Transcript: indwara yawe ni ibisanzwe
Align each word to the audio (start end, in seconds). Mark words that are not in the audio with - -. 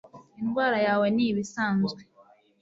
indwara 0.41 0.77
yawe 0.87 1.07
ni 1.15 1.23
ibisanzwe 1.31 2.01